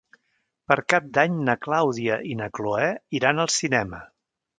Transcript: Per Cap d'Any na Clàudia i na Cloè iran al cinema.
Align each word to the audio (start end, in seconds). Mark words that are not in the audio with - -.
Per 0.69 0.77
Cap 0.93 1.11
d'Any 1.17 1.35
na 1.49 1.55
Clàudia 1.65 2.17
i 2.31 2.37
na 2.39 2.47
Cloè 2.61 2.87
iran 3.19 3.43
al 3.45 3.53
cinema. 3.57 4.01